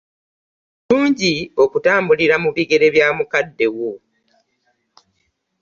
[0.83, 1.31] Kirungi
[1.63, 3.91] okutambulira mu bigere bya mukadde wo.